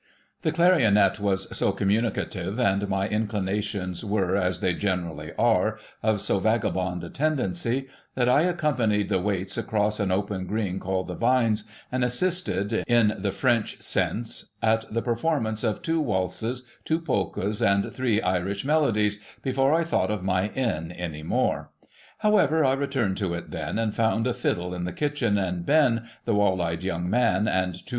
The 0.41 0.51
clarionet 0.51 1.19
was 1.19 1.55
so 1.55 1.71
communicative, 1.71 2.59
and 2.59 2.89
my 2.89 3.07
inclinations 3.07 4.03
were 4.03 4.35
(as 4.35 4.59
they 4.59 4.73
generally 4.73 5.31
are) 5.37 5.77
of 6.01 6.21
so 6.21 6.39
vagabond 6.39 7.03
a 7.03 7.09
tendency, 7.11 7.85
that 8.15 8.27
I 8.27 8.45
accom 8.51 8.77
panied 8.79 9.09
the 9.09 9.19
^Vaits 9.19 9.59
across 9.59 9.99
an 9.99 10.11
open 10.11 10.47
green 10.47 10.79
called 10.79 11.07
the 11.07 11.13
Vines, 11.13 11.65
and 11.91 12.03
assisted— 12.03 12.73
in 12.97 13.13
the 13.19 13.31
French 13.31 13.79
sense— 13.83 14.45
at 14.73 14.91
the 14.91 15.03
performance 15.03 15.63
of 15.63 15.83
two 15.83 16.01
waltzes, 16.01 16.63
two 16.83 16.99
polkas, 16.99 17.61
and 17.61 17.93
three 17.93 18.19
Irish 18.23 18.65
melodies, 18.65 19.19
before 19.43 19.71
I 19.71 19.83
thought 19.83 20.09
of 20.09 20.23
my 20.23 20.47
inn 20.55 20.91
any 20.91 21.21
more. 21.21 21.69
However, 22.17 22.65
I 22.65 22.73
returned 22.73 23.17
to 23.17 23.35
it 23.35 23.51
then, 23.51 23.77
and 23.77 23.93
found 23.93 24.25
a 24.25 24.33
fiddle 24.33 24.73
in 24.73 24.85
the 24.85 24.93
kitchen, 24.93 25.37
and 25.37 25.63
Ben, 25.63 26.09
the 26.25 26.33
wall 26.33 26.59
eyed 26.59 26.81
young 26.83 27.07
man, 27.07 27.47
and 27.47 27.75
two. 27.75 27.81